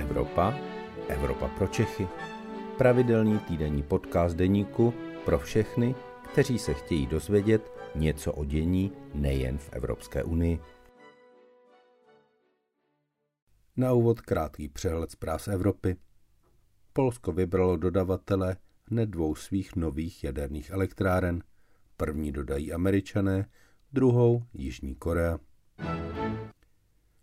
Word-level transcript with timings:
Evropa, 0.00 0.54
Evropa 1.08 1.48
pro 1.48 1.66
Čechy. 1.66 2.08
Pravidelný 2.78 3.38
týdenní 3.38 3.82
podcast 3.82 4.36
deníku 4.36 4.94
pro 5.24 5.38
všechny, 5.38 5.94
kteří 6.32 6.58
se 6.58 6.74
chtějí 6.74 7.06
dozvědět 7.06 7.72
něco 7.94 8.32
o 8.32 8.44
dění 8.44 8.92
nejen 9.14 9.58
v 9.58 9.68
Evropské 9.72 10.24
unii. 10.24 10.60
Na 13.76 13.92
úvod 13.92 14.20
krátký 14.20 14.68
přehled 14.68 15.10
zpráv 15.10 15.42
z 15.42 15.48
Evropy. 15.48 15.96
Polsko 16.92 17.32
vybralo 17.32 17.76
dodavatele 17.76 18.56
hned 18.90 19.06
dvou 19.06 19.34
svých 19.34 19.76
nových 19.76 20.24
jaderných 20.24 20.70
elektráren. 20.70 21.42
První 21.96 22.32
dodají 22.32 22.72
američané, 22.72 23.48
druhou 23.92 24.42
Jižní 24.52 24.94
Korea. 24.94 25.38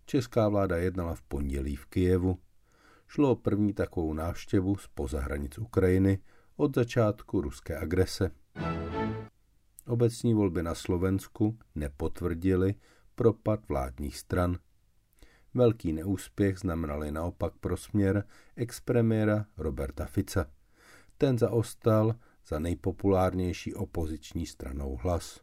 Česká 0.06 0.50
vláda 0.50 0.78
jednala 0.78 1.16
v 1.16 1.22
pondělí 1.22 1.76
v 1.76 1.86
Kijevu. 1.86 2.40
Šlo 3.08 3.32
o 3.32 3.36
první 3.36 3.74
takovou 3.74 4.14
návštěvu 4.14 4.76
spoza 4.76 5.20
hranic 5.20 5.58
Ukrajiny 5.58 6.20
od 6.58 6.76
začátku 6.76 7.42
ruské 7.42 7.78
agrese. 7.78 8.32
Obecní 9.88 10.34
volby 10.34 10.64
na 10.64 10.76
Slovensku 10.76 11.58
nepotvrdily 11.76 12.76
propad 13.16 13.68
vládních 13.68 14.18
stran. 14.18 14.58
Velký 15.54 15.94
neúspěch 15.94 16.60
znamenali 16.60 17.12
naopak 17.12 17.54
pro 17.60 17.78
směr 17.78 18.24
expremiéra 18.56 19.46
Roberta 19.58 20.06
Fica. 20.06 20.46
Ten 21.18 21.38
zaostal 21.38 22.16
za 22.48 22.60
nejpopulárnější 22.60 23.74
opoziční 23.74 24.46
stranou 24.46 25.00
hlas. 25.02 25.42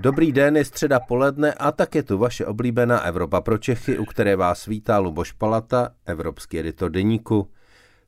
Dobrý 0.00 0.32
den, 0.32 0.56
je 0.56 0.64
středa 0.64 1.00
poledne 1.00 1.54
a 1.54 1.72
tak 1.72 1.94
je 1.94 2.02
tu 2.02 2.18
vaše 2.18 2.46
oblíbená 2.46 3.00
Evropa 3.00 3.40
pro 3.40 3.58
Čechy, 3.58 3.98
u 3.98 4.04
které 4.04 4.36
vás 4.36 4.66
vítá 4.66 4.98
Luboš 4.98 5.32
Palata, 5.32 5.88
evropský 6.06 6.58
editor 6.58 6.90
deníku. 6.90 7.50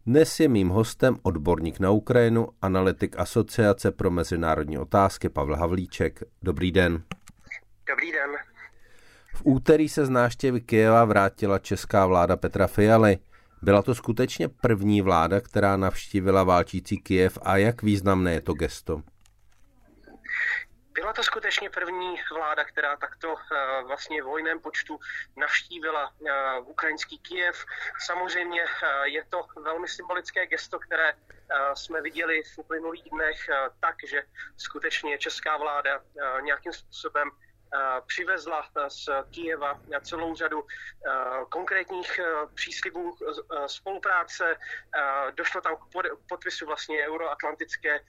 Dnes 0.06 0.40
je 0.40 0.48
mým 0.48 0.68
hostem 0.68 1.16
odborník 1.22 1.80
na 1.80 1.90
Ukrajinu, 1.90 2.48
analytik 2.62 3.18
Asociace 3.18 3.90
pro 3.90 4.10
mezinárodní 4.10 4.78
otázky 4.78 5.28
Pavel 5.28 5.56
Havlíček. 5.56 6.22
Dobrý 6.42 6.72
den. 6.72 7.02
Dobrý 7.88 8.12
den. 8.12 8.30
V 9.34 9.42
úterý 9.44 9.88
se 9.88 10.06
z 10.06 10.10
návštěvy 10.10 10.60
Kyjeva 10.60 11.04
vrátila 11.04 11.58
česká 11.58 12.06
vláda 12.06 12.36
Petra 12.36 12.66
Fialy. 12.66 13.18
Byla 13.62 13.82
to 13.82 13.94
skutečně 13.94 14.48
první 14.48 15.02
vláda, 15.02 15.40
která 15.40 15.76
navštívila 15.76 16.44
válčící 16.44 16.98
Kyjev 16.98 17.38
a 17.42 17.56
jak 17.56 17.82
významné 17.82 18.32
je 18.32 18.40
to 18.40 18.54
gesto? 18.54 19.02
Byla 20.92 21.12
to 21.12 21.22
skutečně 21.22 21.70
první 21.70 22.16
vláda, 22.32 22.64
která 22.64 22.96
takto 22.96 23.34
eh, 23.36 23.82
vlastně 23.82 24.22
v 24.22 24.26
vojném 24.26 24.60
počtu 24.60 25.00
navštívila 25.36 26.12
eh, 26.26 26.58
ukrajinský 26.60 27.18
Kijev. 27.18 27.64
Samozřejmě 27.98 28.62
eh, 28.62 29.08
je 29.08 29.24
to 29.24 29.46
velmi 29.62 29.88
symbolické 29.88 30.46
gesto, 30.46 30.78
které 30.78 31.12
jsme 31.74 32.00
viděli 32.00 32.42
v 32.42 32.58
uplynulých 32.58 33.10
dnech 33.10 33.50
tak, 33.80 33.96
že 34.06 34.22
skutečně 34.56 35.18
česká 35.18 35.56
vláda 35.56 36.02
nějakým 36.40 36.72
způsobem 36.72 37.30
přivezla 38.06 38.64
z 38.88 39.08
Kijeva 39.30 39.78
celou 40.02 40.34
řadu 40.34 40.64
konkrétních 41.48 42.20
příslibů 42.54 43.16
spolupráce. 43.66 44.56
Došlo 45.30 45.60
tam 45.60 45.76
k 45.76 45.80
podpisu 46.28 46.66
vlastně 46.66 47.06
euroatlantické 47.06 48.00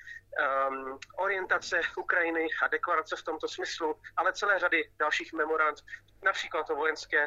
orientace 1.17 1.81
Ukrajiny 1.97 2.47
a 2.63 2.67
deklarace 2.67 3.15
v 3.15 3.23
tomto 3.23 3.47
smyslu, 3.47 3.95
ale 4.17 4.33
celé 4.33 4.59
řady 4.59 4.91
dalších 4.99 5.33
memorand, 5.33 5.79
například 6.23 6.69
o 6.69 6.75
vojenské 6.75 7.25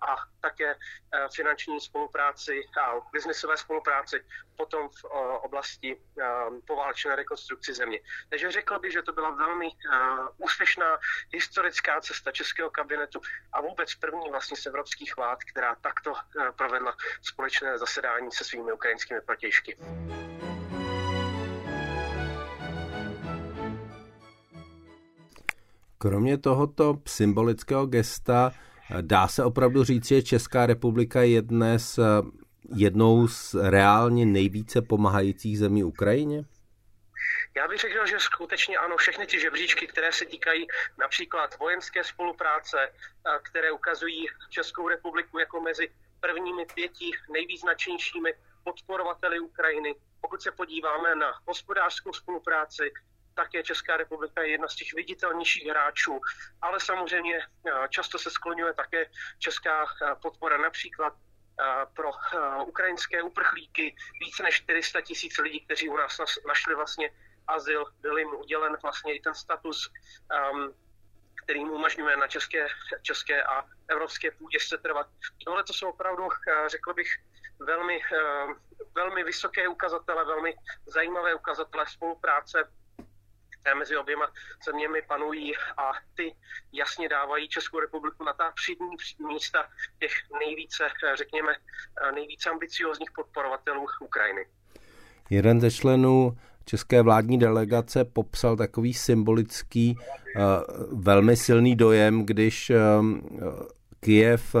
a, 0.00 0.16
také 0.40 0.76
finanční 1.34 1.80
spolupráci 1.80 2.60
a 2.80 2.92
biznisové 3.12 3.56
spolupráci 3.56 4.24
potom 4.56 4.88
v 4.88 5.04
oblasti 5.42 5.96
um, 5.96 6.62
poválečné 6.62 7.16
rekonstrukci 7.16 7.74
země. 7.74 8.00
Takže 8.28 8.52
řekl 8.52 8.78
bych, 8.78 8.92
že 8.92 9.02
to 9.02 9.12
byla 9.12 9.30
velmi 9.30 9.66
uh, 9.66 10.28
úspěšná 10.38 10.98
historická 11.32 12.00
cesta 12.00 12.32
českého 12.32 12.70
kabinetu 12.70 13.20
a 13.52 13.60
vůbec 13.60 13.94
první 13.94 14.30
vlastně 14.30 14.56
z 14.56 14.66
evropských 14.66 15.16
vlád, 15.16 15.38
která 15.44 15.74
takto 15.74 16.14
provedla 16.56 16.96
společné 17.22 17.78
zasedání 17.78 18.32
se 18.32 18.44
svými 18.44 18.72
ukrajinskými 18.72 19.20
protějšky. 19.20 19.76
Kromě 26.04 26.38
tohoto 26.38 26.94
symbolického 27.06 27.86
gesta 27.86 28.52
dá 29.00 29.28
se 29.28 29.44
opravdu 29.44 29.84
říct, 29.84 30.08
že 30.08 30.22
Česká 30.22 30.66
republika 30.66 31.22
je 31.22 31.42
dnes 31.42 31.98
eh, 31.98 32.02
jednou 32.76 33.28
z 33.28 33.54
reálně 33.54 34.26
nejvíce 34.26 34.82
pomáhajících 34.82 35.58
zemí 35.58 35.84
Ukrajině? 35.84 36.44
Já 37.56 37.68
bych 37.68 37.80
řekl, 37.80 38.06
že 38.06 38.20
skutečně 38.20 38.76
ano, 38.76 38.96
všechny 38.96 39.26
ty 39.26 39.40
žebříčky, 39.40 39.86
které 39.86 40.12
se 40.12 40.24
týkají 40.24 40.66
například 40.98 41.58
vojenské 41.58 42.04
spolupráce, 42.04 42.76
eh, 42.80 43.38
které 43.42 43.72
ukazují 43.72 44.26
Českou 44.50 44.88
republiku 44.88 45.38
jako 45.38 45.60
mezi 45.60 45.88
prvními 46.20 46.66
pěti 46.74 47.10
nejvýznačnějšími 47.32 48.34
podporovateli 48.64 49.40
Ukrajiny. 49.40 49.94
Pokud 50.20 50.42
se 50.42 50.52
podíváme 50.52 51.14
na 51.14 51.32
hospodářskou 51.46 52.12
spolupráci, 52.12 52.92
také 53.34 53.62
Česká 53.62 53.96
republika 53.96 54.42
je 54.42 54.50
jedna 54.50 54.68
z 54.68 54.76
těch 54.76 54.94
viditelnějších 54.94 55.66
hráčů, 55.66 56.20
ale 56.62 56.80
samozřejmě 56.80 57.38
eh, 57.38 57.88
často 57.88 58.18
se 58.18 58.30
skloňuje 58.30 58.74
také 58.74 59.06
česká 59.38 59.84
eh, 59.84 60.14
podpora. 60.22 60.58
Například 60.58 61.12
eh, 61.14 61.64
pro 61.96 62.10
ukrajinské 62.66 63.22
uprchlíky, 63.22 63.96
více 64.20 64.42
než 64.42 64.54
400 64.54 65.00
tisíc 65.00 65.38
lidí, 65.38 65.60
kteří 65.60 65.88
u 65.88 65.96
nás 65.96 66.18
našli 66.48 66.74
vlastně 66.74 67.10
azyl, 67.46 67.84
byl 68.00 68.18
jim 68.18 68.34
udělen 68.34 68.76
vlastně 68.82 69.14
i 69.14 69.20
ten 69.20 69.34
status, 69.34 69.90
um, 70.52 70.74
který 71.44 71.60
jim 71.60 71.70
umožňuje 71.70 72.16
na 72.16 72.28
české, 72.28 72.66
české 73.02 73.42
a 73.42 73.64
evropské 73.88 74.30
půdě 74.30 74.60
se 74.60 74.78
trvat. 74.78 75.06
Tohle 75.44 75.64
to 75.64 75.72
jsou 75.72 75.88
opravdu, 75.88 76.28
řekl 76.66 76.94
bych, 76.94 77.08
velmi, 77.58 78.00
velmi 78.94 79.24
vysoké 79.24 79.68
ukazatele, 79.68 80.24
velmi 80.24 80.56
zajímavé 80.86 81.34
ukazatele 81.34 81.86
spolupráce 81.86 82.64
které 83.64 83.78
mezi 83.78 83.96
oběma 83.96 84.26
zeměmi 84.66 85.02
panují 85.08 85.52
a 85.56 85.92
ty 86.14 86.34
jasně 86.72 87.08
dávají 87.08 87.48
Českou 87.48 87.80
republiku 87.80 88.24
na 88.24 88.32
ta 88.32 88.52
přední 88.54 88.96
místa 89.32 89.64
těch 90.00 90.12
nejvíce, 90.38 90.84
řekněme, 91.14 91.52
nejvíce 92.14 92.50
ambiciozních 92.50 93.10
podporovatelů 93.12 93.86
Ukrajiny. 94.00 94.46
Jeden 95.30 95.60
ze 95.60 95.70
členů 95.70 96.36
české 96.64 97.02
vládní 97.02 97.38
delegace 97.38 98.04
popsal 98.04 98.56
takový 98.56 98.94
symbolický, 98.94 99.98
velmi 100.92 101.36
silný 101.36 101.76
dojem, 101.76 102.26
když 102.26 102.72
Kijev 104.00 104.56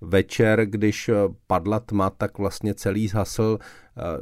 večer, 0.00 0.66
když 0.66 1.10
padla 1.46 1.80
tma, 1.80 2.10
tak 2.10 2.38
vlastně 2.38 2.74
celý 2.74 3.08
zhasl, 3.08 3.58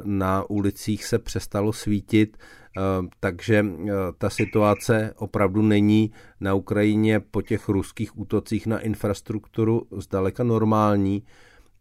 na 0.03 0.49
ulicích 0.49 1.05
se 1.05 1.19
přestalo 1.19 1.73
svítit 1.73 2.37
Eh, 2.77 3.07
takže 3.19 3.65
eh, 3.65 3.91
ta 4.17 4.29
situace 4.29 5.13
opravdu 5.17 5.61
není 5.61 6.11
na 6.39 6.53
Ukrajině 6.53 7.19
po 7.19 7.41
těch 7.41 7.69
ruských 7.69 8.19
útocích 8.19 8.67
na 8.67 8.79
infrastrukturu 8.79 9.87
zdaleka 9.97 10.43
normální. 10.43 11.23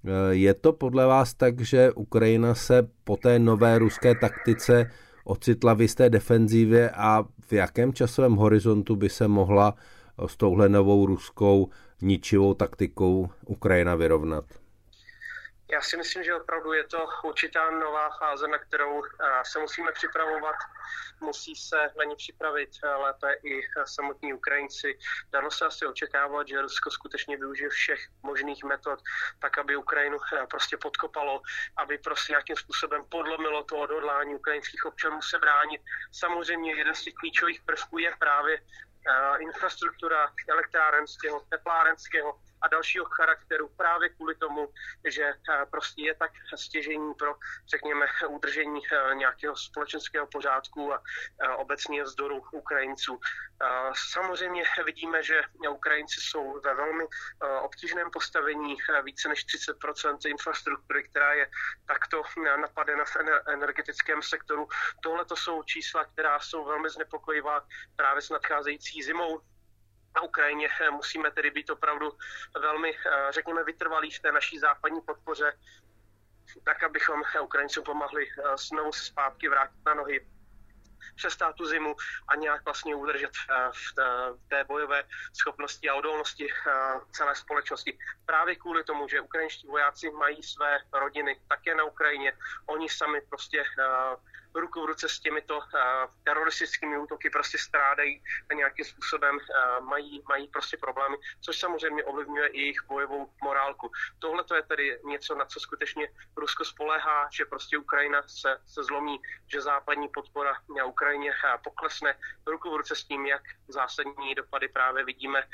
Eh, 0.05 0.35
je 0.35 0.55
to 0.55 0.73
podle 0.73 1.07
vás 1.07 1.35
tak, 1.35 1.61
že 1.61 1.93
Ukrajina 1.93 2.55
se 2.55 2.89
po 3.05 3.17
té 3.17 3.39
nové 3.39 3.79
ruské 3.79 4.15
taktice 4.15 4.91
ocitla 5.25 5.75
v 5.75 5.81
jisté 5.81 6.11
defenzívě 6.11 6.91
a 6.91 7.25
v 7.41 7.53
jakém 7.53 7.93
časovém 7.93 8.35
horizontu 8.35 8.97
by 8.97 9.09
se 9.09 9.29
mohla 9.29 9.75
s 10.27 10.37
touhle 10.37 10.69
novou 10.69 11.07
ruskou 11.07 11.69
ničivou 12.01 12.55
taktikou 12.55 13.31
Ukrajina 13.47 13.95
vyrovnat? 13.95 14.45
Já 15.73 15.81
si 15.81 15.97
myslím, 15.97 16.25
že 16.25 16.35
opravdu 16.35 16.73
je 16.73 16.85
to 16.85 17.07
určitá 17.25 17.71
nová 17.71 18.11
fáze, 18.19 18.49
na 18.49 18.59
kterou 18.59 19.05
eh, 19.05 19.43
se 19.45 19.59
musíme 19.59 19.93
připravovat. 19.93 20.55
Musí 21.21 21.57
se 21.57 21.77
na 21.99 22.05
ní 22.05 22.17
připravit 22.17 22.71
eh, 22.85 22.89
lépe 22.89 23.35
i 23.43 23.61
eh, 23.61 23.83
samotní 23.85 24.33
Ukrajinci. 24.33 24.99
Dalo 25.33 25.51
se 25.51 25.67
asi 25.67 25.87
očekávat, 25.87 26.49
že 26.49 26.63
Rusko 26.63 26.91
skutečně 26.91 27.37
využije 27.37 27.69
všech 27.69 28.01
možných 28.23 28.65
metod, 28.65 29.01
tak 29.39 29.59
aby 29.59 29.77
Ukrajinu 29.77 30.19
prostě 30.51 30.77
podkopalo, 30.77 31.43
aby 31.77 31.99
prostě 31.99 32.33
nějakým 32.33 32.57
způsobem 32.57 33.05
podlomilo 33.09 33.65
to 33.65 33.77
odhodlání 33.77 34.35
ukrajinských 34.35 34.85
občanů 34.87 35.23
se 35.23 35.39
bránit. 35.39 35.81
Samozřejmě 36.13 36.75
jeden 36.75 36.95
z 36.95 37.03
těch 37.03 37.15
klíčových 37.15 37.63
prvků 37.63 37.99
je 37.99 38.15
právě 38.19 38.61
infrastruktura 39.41 40.33
elektrárenského, 40.49 41.43
teplárenského 41.49 42.35
a 42.63 42.69
dalšího 42.69 43.05
charakteru 43.05 43.69
právě 43.69 44.09
kvůli 44.09 44.35
tomu, 44.35 44.69
že 45.09 45.35
prostě 45.71 46.03
je 46.03 46.15
tak 46.15 46.31
stěžení 46.55 47.15
pro, 47.15 47.35
řekněme, 47.69 48.07
udržení 48.29 48.81
nějakého 49.15 49.57
společenského 49.57 50.27
pořádku 50.27 50.95
a 50.95 51.03
obecně 51.57 52.03
vzdoru 52.03 52.43
Ukrajinců. 52.53 53.21
Samozřejmě 54.11 54.63
vidíme, 54.85 55.23
že 55.23 55.43
Ukrajinci 55.71 56.21
jsou 56.21 56.61
ve 56.61 56.75
velmi 56.75 57.05
obtížném 57.63 58.11
postavení 58.11 58.77
více 59.03 59.29
než 59.29 59.47
30% 59.47 60.31
infrastruktury, 60.31 61.03
která 61.03 61.33
je 61.35 61.51
takto 61.87 62.23
napadena 62.61 63.05
v 63.05 63.17
energetickém 63.47 64.23
sektoru. 64.23 64.69
Tohle 65.03 65.25
to 65.25 65.37
jsou 65.37 65.63
čísla, 65.63 66.05
která 66.05 66.41
jsou 66.41 66.65
velmi 66.65 66.91
znepokojivá 66.91 67.67
právě 67.97 68.23
s 68.23 68.31
nadcházející 68.31 69.03
zimou 69.03 69.41
na 70.15 70.23
Ukrajině. 70.23 70.69
Musíme 70.91 71.31
tedy 71.31 71.51
být 71.51 71.71
opravdu 71.71 72.13
velmi, 72.61 72.95
řekněme, 73.31 73.65
vytrvalí 73.65 74.11
v 74.11 74.21
té 74.21 74.33
naší 74.33 74.59
západní 74.59 75.01
podpoře, 75.01 75.53
tak, 76.65 76.83
abychom 76.83 77.23
Ukrajincům 77.43 77.85
pomohli 77.85 78.27
znovu 78.57 78.93
se 78.93 79.05
zpátky 79.05 79.49
vrátit 79.49 79.85
na 79.87 79.95
nohy 79.95 80.27
přestát 81.19 81.53
tu 81.53 81.67
zimu 81.67 81.97
a 82.29 82.37
nějak 82.37 82.65
vlastně 82.65 82.95
udržet 82.95 83.31
eh, 83.51 83.71
v 83.73 84.49
té 84.49 84.65
bojové 84.65 85.05
schopnosti 85.41 85.89
a 85.89 85.95
odolnosti 85.95 86.47
eh, 86.51 86.73
celé 87.11 87.35
společnosti. 87.35 87.99
Právě 88.27 88.57
kvůli 88.57 88.85
tomu, 88.85 89.09
že 89.09 89.21
ukrajinští 89.21 89.67
vojáci 89.67 90.11
mají 90.11 90.43
své 90.43 90.79
rodiny 90.93 91.41
také 91.49 91.75
na 91.75 91.85
Ukrajině, 91.85 92.33
oni 92.67 92.89
sami 92.89 93.21
prostě 93.21 93.61
eh, 93.61 94.17
ruku 94.61 94.83
v 94.83 94.87
ruce 94.87 95.09
s 95.09 95.21
těmito 95.21 95.59
uh, 95.59 95.65
teroristickými 96.25 96.99
útoky 96.99 97.31
prostě 97.31 97.59
strádají 97.59 98.23
a 98.51 98.55
nějakým 98.55 98.85
způsobem 98.85 99.37
uh, 99.37 99.85
mají, 99.85 100.23
mají 100.29 100.49
prostě 100.49 100.77
problémy, 100.77 101.17
což 101.41 101.59
samozřejmě 101.59 102.05
ovlivňuje 102.05 102.49
i 102.49 102.61
jejich 102.61 102.83
bojovou 102.87 103.31
morálku. 103.43 103.91
Tohle 104.19 104.45
to 104.45 104.55
je 104.55 104.63
tedy 104.63 105.01
něco, 105.05 105.35
na 105.35 105.45
co 105.45 105.61
skutečně 105.61 106.09
Rusko 106.37 106.65
spoléhá, 106.65 107.29
že 107.33 107.45
prostě 107.45 107.79
Ukrajina 107.79 108.23
se, 108.23 108.61
se 108.67 108.83
zlomí, 108.83 109.21
že 109.47 109.61
západní 109.61 110.09
podpora 110.09 110.57
na 110.77 110.85
Ukrajině 110.85 111.31
uh, 111.31 111.63
poklesne 111.65 112.15
ruku 112.47 112.71
v 112.71 112.77
ruce 112.77 112.95
s 112.97 113.05
tím, 113.05 113.27
jak 113.27 113.43
zásadní 113.69 114.35
dopady 114.35 114.69
právě 114.69 115.05
vidíme 115.05 115.49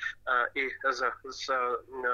i 0.55 0.71
z, 0.91 1.13
z, 1.31 1.51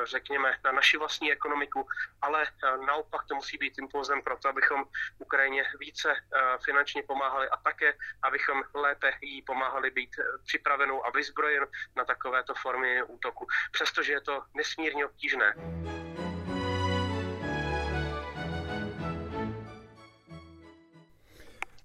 řekněme, 0.05 0.59
na 0.65 0.73
naši 0.73 0.97
vlastní 0.97 1.33
ekonomiku, 1.33 1.89
ale 2.23 2.47
naopak 2.87 3.25
to 3.29 3.35
musí 3.35 3.59
být 3.59 3.79
impulzem 3.79 4.23
pro 4.23 4.37
to, 4.37 4.49
abychom 4.49 4.85
Ukrajině 5.19 5.65
více 5.79 6.09
uh, 6.09 6.57
finančně 6.81 7.03
pomáhali 7.03 7.49
a 7.49 7.57
také, 7.57 7.93
abychom 8.23 8.63
lépe 8.75 9.11
jí 9.23 9.43
pomáhali 9.43 9.91
být 9.91 10.11
eh, 10.19 10.23
připravenou 10.47 11.07
a 11.07 11.11
vyzbrojen 11.11 11.67
na 11.97 12.05
takovéto 12.05 12.55
formy 12.55 13.03
útoku, 13.03 13.47
přestože 13.73 14.13
je 14.13 14.21
to 14.21 14.43
nesmírně 14.55 15.07
obtížné. 15.07 15.55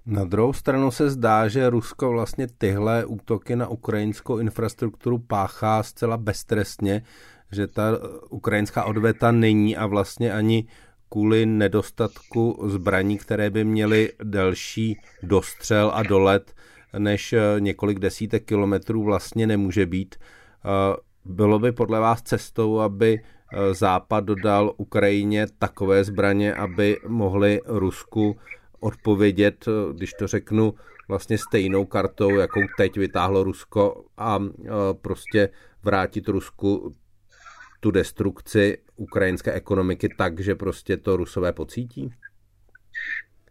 Na 0.05 0.23
druhou 0.23 0.53
stranu 0.53 0.91
se 0.91 1.09
zdá, 1.09 1.47
že 1.47 1.69
Rusko 1.69 2.11
vlastně 2.11 2.47
tyhle 2.47 3.05
útoky 3.05 3.55
na 3.55 3.67
ukrajinskou 3.67 4.37
infrastrukturu 4.37 5.19
páchá 5.19 5.83
zcela 5.83 6.17
beztrestně, 6.17 7.01
že 7.51 7.67
ta 7.67 7.83
ukrajinská 8.29 8.83
odveta 8.83 9.31
není 9.31 9.77
a 9.77 9.85
vlastně 9.85 10.33
ani 10.33 10.67
kvůli 11.15 11.45
nedostatku 11.45 12.63
zbraní, 12.65 13.17
které 13.17 13.49
by 13.49 13.63
měly 13.63 14.11
delší 14.23 14.99
dostřel 15.23 15.91
a 15.93 16.03
dolet 16.03 16.53
než 16.97 17.33
eh, 17.33 17.39
několik 17.59 17.99
desítek 17.99 18.45
kilometrů 18.45 19.03
vlastně 19.03 19.47
nemůže 19.47 19.85
být. 19.85 20.15
Eh, 20.15 20.97
bylo 21.25 21.59
by 21.59 21.71
podle 21.71 21.99
vás 21.99 22.21
cestou, 22.21 22.79
aby 22.79 23.19
eh, 23.19 23.73
Západ 23.73 24.23
dodal 24.23 24.73
Ukrajině 24.77 25.47
takové 25.59 26.03
zbraně, 26.03 26.53
aby 26.53 26.97
mohli 27.07 27.61
Rusku 27.65 28.37
odpovědět, 28.79 29.65
když 29.93 30.13
to 30.13 30.27
řeknu, 30.27 30.73
vlastně 31.07 31.37
stejnou 31.37 31.85
kartou, 31.85 32.29
jakou 32.29 32.61
teď 32.77 32.97
vytáhlo 32.97 33.43
Rusko 33.43 34.05
a 34.17 34.39
prostě 35.01 35.49
vrátit 35.83 36.27
Rusku 36.27 36.93
tu 37.79 37.91
destrukci 37.91 38.77
ukrajinské 38.95 39.53
ekonomiky 39.53 40.09
tak, 40.09 40.39
že 40.39 40.55
prostě 40.55 40.97
to 40.97 41.17
Rusové 41.17 41.53
pocítí? 41.53 42.13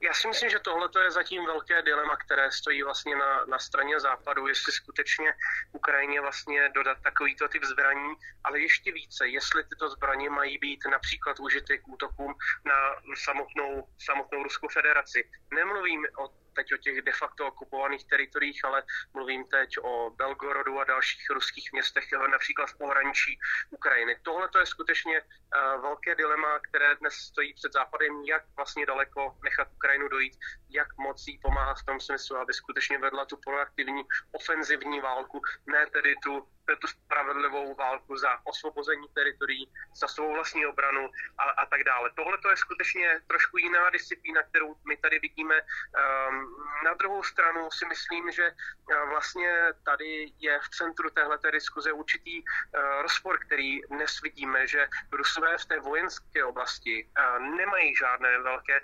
Já 0.03 0.15
si 0.15 0.29
myslím, 0.29 0.51
že 0.51 0.59
tohle 0.59 0.89
je 1.05 1.11
zatím 1.11 1.47
velké 1.47 1.83
dilema, 1.83 2.17
které 2.17 2.53
stojí 2.53 2.83
vlastně 2.83 3.17
na, 3.17 3.45
na 3.45 3.59
straně 3.59 4.01
západu, 4.01 4.47
jestli 4.47 4.73
skutečně 4.73 5.35
Ukrajině 5.73 6.21
vlastně 6.21 6.69
dodat 6.75 6.99
takovýto 7.03 7.49
typ 7.49 7.65
zbraní, 7.65 8.15
ale 8.45 8.61
ještě 8.61 8.93
více, 8.93 9.29
jestli 9.29 9.65
tyto 9.65 9.89
zbraně 9.89 10.31
mají 10.31 10.59
být 10.59 10.81
například 10.91 11.41
užity 11.41 11.79
k 11.79 11.89
útokům 11.89 12.35
na 12.65 12.75
samotnou, 13.15 13.89
samotnou 13.99 14.43
Ruskou 14.43 14.69
federaci. 14.69 15.31
Nemluvím 15.55 16.07
o 16.19 16.29
teď 16.55 16.75
o 16.75 16.77
těch 16.77 17.03
de 17.03 17.13
facto 17.13 17.47
okupovaných 17.47 18.05
teritoriích, 18.09 18.65
ale 18.65 18.83
mluvím 19.15 19.45
teď 19.45 19.79
o 19.83 20.11
Belgorodu 20.11 20.81
a 20.81 20.85
dalších 20.85 21.31
ruských 21.31 21.73
městech, 21.73 22.05
například 22.31 22.67
v 22.67 22.79
pohraničí 22.79 23.39
Ukrajiny. 23.71 24.17
Tohle 24.23 24.49
to 24.49 24.59
je 24.59 24.67
skutečně 24.67 25.21
uh, 25.21 25.83
velké 25.83 26.15
dilema, 26.15 26.59
které 26.59 26.95
dnes 26.95 27.15
stojí 27.15 27.55
před 27.55 27.73
Západem, 27.73 28.23
jak 28.25 28.43
vlastně 28.57 28.87
daleko 28.87 29.37
nechat 29.45 29.69
Ukrajinu 29.75 30.09
dojít, 30.09 30.39
jak 30.71 30.89
moc 30.99 31.27
jí 31.27 31.39
pomáhat 31.39 31.79
v 31.79 31.85
tom 31.85 32.01
smyslu, 32.01 32.37
aby 32.37 32.55
skutečně 32.55 32.99
vedla 32.99 33.25
tu 33.25 33.37
proaktivní 33.37 34.03
ofenzivní 34.33 35.01
válku, 35.01 35.43
ne 35.67 35.87
tedy 35.87 36.15
tu 36.23 36.49
tu 36.81 36.87
spravedlivou 36.87 37.75
válku 37.75 38.17
za 38.17 38.39
osvobození 38.45 39.09
teritorií, 39.15 39.69
za 39.95 40.09
svou 40.09 40.33
vlastní 40.33 40.67
obranu 40.67 41.11
a, 41.39 41.43
a 41.43 41.67
tak 41.67 41.85
dále. 41.85 42.11
Tohle 42.17 42.39
to 42.39 42.51
je 42.51 42.57
skutečně 42.57 43.21
trošku 43.27 43.59
jiná 43.59 43.91
disciplína, 43.91 44.43
kterou 44.43 44.77
my 44.89 44.97
tady 44.97 45.19
vidíme. 45.19 45.61
Um, 45.61 46.44
na 46.85 46.95
druhou 46.95 47.23
stranu 47.23 47.71
si 47.71 47.87
myslím, 47.87 48.31
že 48.31 48.51
uh, 48.51 49.09
vlastně 49.09 49.51
tady 49.85 50.33
je 50.39 50.61
v 50.61 50.69
centru 50.69 51.11
téhle 51.11 51.39
diskuze 51.53 51.93
určitý 51.93 52.43
uh, 52.43 53.03
rozpor, 53.03 53.39
který 53.47 53.81
dnes 53.83 54.21
vidíme, 54.23 54.67
že 54.67 54.89
Rusové 55.13 55.59
v 55.59 55.65
té 55.65 55.81
vojenské 55.81 56.45
oblasti 56.45 57.09
uh, 57.19 57.57
nemají 57.57 57.97
žádné 57.97 58.39
velké 58.39 58.81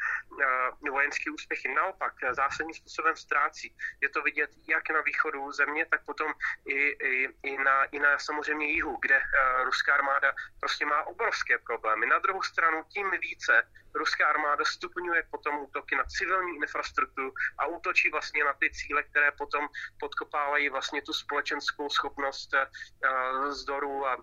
vojenské 0.90 1.30
úspěchy. 1.30 1.68
Naopak, 1.74 2.12
zásadním 2.30 2.74
způsobem 2.74 3.16
ztrácí. 3.16 3.76
Je 4.00 4.08
to 4.08 4.22
vidět 4.22 4.50
jak 4.68 4.90
na 4.90 5.00
východu 5.00 5.52
země, 5.52 5.86
tak 5.90 6.04
potom 6.04 6.32
i, 6.66 6.78
i, 6.88 7.28
i 7.42 7.58
na 7.58 7.84
i 7.84 7.98
na 7.98 8.18
samozřejmě 8.18 8.66
jihu, 8.66 8.98
kde 9.00 9.22
ruská 9.64 9.94
armáda 9.94 10.32
prostě 10.60 10.86
má 10.86 11.02
obrovské 11.02 11.58
problémy. 11.58 12.06
Na 12.06 12.18
druhou 12.18 12.42
stranu 12.42 12.84
tím 12.88 13.10
více 13.10 13.62
ruská 13.94 14.28
armáda 14.28 14.64
stupňuje 14.64 15.22
potom 15.30 15.58
útoky 15.58 15.96
na 15.96 16.04
civilní 16.04 16.56
infrastrukturu 16.56 17.32
a 17.58 17.66
útočí 17.66 18.10
vlastně 18.10 18.44
na 18.44 18.52
ty 18.52 18.70
cíle, 18.70 19.02
které 19.02 19.32
potom 19.32 19.68
podkopávají 20.00 20.68
vlastně 20.68 21.02
tu 21.02 21.12
společenskou 21.12 21.88
schopnost 21.90 22.54
uh, 22.54 23.50
zdoru 23.50 24.06
a 24.06 24.16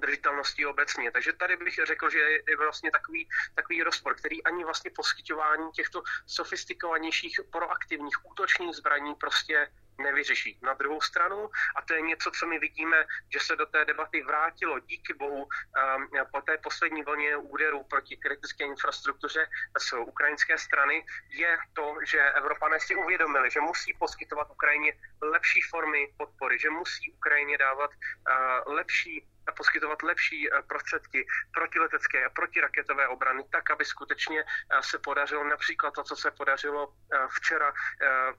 držitelnosti 0.00 0.66
obecně. 0.66 1.10
Takže 1.10 1.32
tady 1.32 1.56
bych 1.56 1.74
řekl, 1.86 2.10
že 2.10 2.18
je 2.48 2.56
vlastně 2.56 2.90
takový, 2.90 3.28
takový 3.54 3.82
rozpor, 3.82 4.14
který 4.14 4.44
ani 4.44 4.64
vlastně 4.64 4.90
poskytování 4.96 5.70
těchto 5.72 6.02
sofistikovanějších 6.26 7.40
proaktivních 7.52 8.26
útočných 8.30 8.76
zbraní 8.76 9.14
prostě 9.14 9.68
nevyřeší. 9.98 10.58
Na 10.62 10.74
druhou 10.74 11.00
stranu, 11.00 11.50
a 11.76 11.82
to 11.82 11.94
je 11.94 12.00
něco, 12.00 12.30
co 12.30 12.46
my 12.46 12.58
vidíme, 12.58 13.04
že 13.32 13.40
se 13.40 13.56
do 13.56 13.66
té 13.66 13.84
debaty 13.84 14.22
vrátilo 14.22 14.78
díky 14.78 15.14
bohu 15.14 15.42
um, 15.42 16.08
po 16.32 16.40
té 16.40 16.58
poslední 16.58 17.02
vlně 17.02 17.36
úderů 17.36 17.84
proti 17.84 18.16
kritické 18.16 18.64
infrastruktuře 18.64 19.46
z 19.78 19.92
ukrajinské 19.92 20.58
strany, 20.58 21.04
je 21.28 21.58
to, 21.72 21.96
že 22.06 22.32
Evropané 22.32 22.80
si 22.80 22.94
uvědomili, 22.94 23.50
že 23.50 23.60
musí 23.60 23.94
poskytovat 23.98 24.50
Ukrajině 24.50 24.92
lepší 25.22 25.60
formy 25.60 26.14
podpory, 26.16 26.58
že 26.58 26.70
musí 26.70 27.12
Ukrajině 27.12 27.58
dávat 27.58 27.90
uh, 27.90 28.74
lepší 28.74 29.26
poskytovat 29.56 30.02
lepší 30.02 30.48
eh, 30.52 30.62
prostředky 30.62 31.26
protiletecké 31.54 32.24
a 32.24 32.30
protiraketové 32.30 33.08
obrany, 33.08 33.44
tak, 33.50 33.70
aby 33.70 33.84
skutečně 33.84 34.40
eh, 34.40 34.82
se 34.82 34.98
podařilo 34.98 35.44
například 35.44 35.94
to, 35.94 36.02
co 36.02 36.16
se 36.16 36.30
podařilo 36.30 36.94
eh, 37.12 37.18
včera 37.30 37.72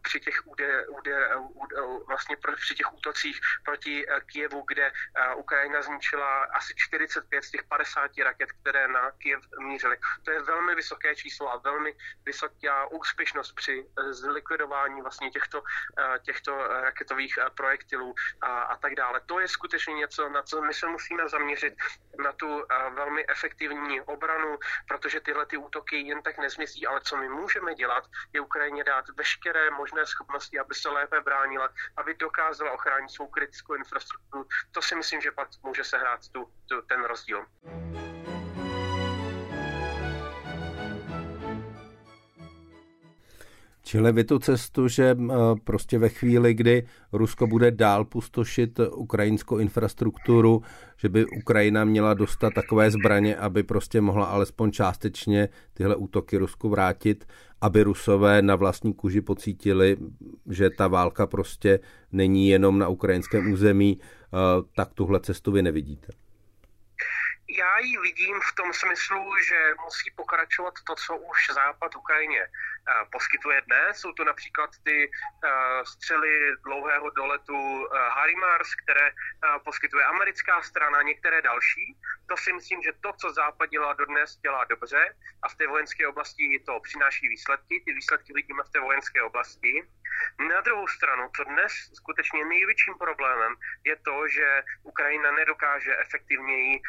při 0.01 0.19
těch, 0.19 0.47
úde, 0.47 0.87
úde, 0.87 1.29
vlastně 2.07 2.37
při 2.55 2.75
těch 2.75 2.93
útocích 2.93 3.39
proti 3.65 4.05
Kijevu, 4.25 4.63
kde 4.67 4.91
Ukrajina 5.35 5.81
zničila 5.81 6.43
asi 6.43 6.73
45 6.77 7.43
z 7.43 7.51
těch 7.51 7.63
50 7.63 8.11
raket, 8.23 8.51
které 8.51 8.87
na 8.87 9.11
Kijev 9.11 9.41
mířily. 9.59 9.97
To 10.23 10.31
je 10.31 10.41
velmi 10.41 10.75
vysoké 10.75 11.15
číslo 11.15 11.51
a 11.51 11.57
velmi 11.57 11.95
vysoká 12.25 12.85
úspěšnost 12.91 13.51
při 13.51 13.85
zlikvidování 14.09 15.01
vlastně 15.01 15.31
těchto, 15.31 15.63
těchto 16.21 16.67
raketových 16.67 17.39
projektilů 17.55 18.15
a, 18.41 18.61
a 18.61 18.77
tak 18.77 18.95
dále. 18.95 19.21
To 19.25 19.39
je 19.39 19.47
skutečně 19.47 19.93
něco, 19.93 20.29
na 20.29 20.43
co 20.43 20.61
my 20.61 20.73
se 20.73 20.87
musíme 20.87 21.29
zaměřit 21.29 21.73
na 22.23 22.31
tu 22.33 22.63
eh, 22.63 22.89
velmi 22.89 23.27
efektivní 23.27 24.01
obranu, 24.01 24.57
protože 24.87 25.19
tyhle 25.19 25.45
ty 25.45 25.57
útoky 25.57 25.97
jen 26.01 26.21
tak 26.21 26.37
nezmizí, 26.37 26.87
ale 26.87 27.01
co 27.01 27.17
my 27.17 27.29
můžeme 27.29 27.75
dělat, 27.75 28.03
je 28.33 28.41
Ukrajině 28.41 28.83
dát 28.83 29.05
veškeré 29.09 29.71
možné 29.71 30.05
schopnosti, 30.05 30.59
aby 30.59 30.75
se 30.75 30.89
lépe 30.89 31.21
bránila 31.21 31.32
ubránila, 31.33 31.69
aby 31.97 32.13
dokázala 32.13 32.71
ochránit 32.71 33.09
svou 33.09 33.27
kritickou 33.27 33.75
infrastrukturu. 33.75 34.45
To 34.71 34.81
si 34.81 34.95
myslím, 34.95 35.21
že 35.21 35.31
pak 35.31 35.47
může 35.63 35.83
sehrát 35.83 36.19
tu, 36.29 36.49
tu, 36.69 36.81
ten 36.81 37.03
rozdíl. 37.03 37.45
Čili 43.93 44.11
vy 44.11 44.23
tu 44.23 44.39
cestu, 44.39 44.87
že 44.87 45.15
eh, 45.19 45.33
prostě 45.63 45.99
ve 45.99 46.09
chvíli, 46.09 46.53
kdy 46.53 46.87
Rusko 47.11 47.47
bude 47.47 47.71
dál 47.71 48.05
pustošit 48.05 48.79
ukrajinskou 48.79 49.57
infrastrukturu, 49.57 50.61
že 50.97 51.09
by 51.09 51.25
Ukrajina 51.25 51.83
měla 51.85 52.13
dostat 52.13 52.53
takové 52.53 52.91
zbraně, 52.91 53.35
aby 53.35 53.63
prostě 53.63 54.01
mohla 54.01 54.25
alespoň 54.25 54.71
částečně 54.71 55.49
tyhle 55.73 55.95
útoky 55.95 56.37
Rusku 56.37 56.69
vrátit, 56.69 57.27
aby 57.61 57.83
Rusové 57.83 58.41
na 58.41 58.55
vlastní 58.55 58.93
kůži 58.93 59.21
pocítili, 59.21 59.97
že 60.49 60.69
ta 60.69 60.87
válka 60.87 61.27
prostě 61.27 61.79
není 62.11 62.49
jenom 62.49 62.79
na 62.79 62.87
ukrajinském 62.87 63.51
území, 63.51 63.99
eh, 64.01 64.37
tak 64.75 64.93
tuhle 64.93 65.19
cestu 65.19 65.51
vy 65.51 65.61
nevidíte. 65.61 66.07
Já 67.59 67.79
ji 67.79 67.97
vidím 68.03 68.35
v 68.51 68.55
tom 68.55 68.73
smyslu, 68.73 69.23
že 69.47 69.59
musí 69.85 70.11
pokračovat 70.15 70.73
to, 70.87 70.93
co 70.95 71.17
už 71.17 71.37
Západ 71.55 71.95
Ukrajině 71.95 72.41
poskytuje 73.11 73.61
dnes. 73.61 73.97
Jsou 73.97 74.11
to 74.11 74.23
například 74.23 74.69
ty 74.83 75.11
eh, 75.11 75.49
střely 75.85 76.55
dlouhého 76.63 77.09
doletu 77.09 77.87
eh, 77.87 77.97
HIMARS, 78.21 78.75
které 78.75 79.11
poskytuje 79.63 80.03
americká 80.05 80.61
strana, 80.61 81.01
některé 81.01 81.41
další. 81.41 81.97
To 82.33 82.37
si 82.37 82.53
myslím, 82.53 82.81
že 82.81 82.91
to, 83.01 83.13
co 83.13 83.33
Západ 83.33 83.69
dělá 83.69 83.93
dodnes, 83.93 84.37
dělá 84.37 84.63
dobře 84.63 85.15
a 85.43 85.49
v 85.49 85.55
té 85.55 85.67
vojenské 85.67 86.07
oblasti 86.07 86.63
to 86.65 86.79
přináší 86.79 87.29
výsledky. 87.29 87.83
Ty 87.85 87.93
výsledky 87.93 88.33
vidíme 88.33 88.63
v 88.63 88.69
té 88.69 88.79
vojenské 88.79 89.21
oblasti. 89.21 89.87
Na 90.49 90.61
druhou 90.61 90.87
stranu, 90.87 91.29
co 91.35 91.43
dnes 91.43 91.71
skutečně 91.93 92.45
největším 92.45 92.93
problémem 92.93 93.55
je 93.83 93.95
to, 93.95 94.27
že 94.27 94.63
Ukrajina 94.83 95.31
nedokáže 95.31 95.97
efektivněji, 95.97 96.81